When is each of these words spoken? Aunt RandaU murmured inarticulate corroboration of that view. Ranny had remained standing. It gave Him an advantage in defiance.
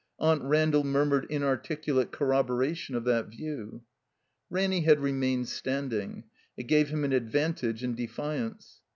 Aunt 0.17 0.41
RandaU 0.41 0.83
murmured 0.83 1.27
inarticulate 1.29 2.11
corroboration 2.11 2.95
of 2.95 3.03
that 3.03 3.27
view. 3.27 3.83
Ranny 4.49 4.81
had 4.81 4.99
remained 4.99 5.47
standing. 5.47 6.23
It 6.57 6.63
gave 6.63 6.89
Him 6.89 7.03
an 7.03 7.13
advantage 7.13 7.83
in 7.83 7.93
defiance. 7.93 8.81